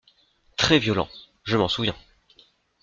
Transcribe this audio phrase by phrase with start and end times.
[0.57, 1.07] Très violent…
[1.43, 1.95] je m’en souviens.